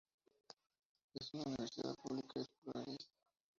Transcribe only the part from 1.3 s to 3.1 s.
una universidad pública y pluralista.